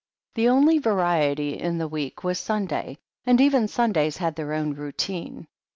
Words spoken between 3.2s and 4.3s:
and even Sundays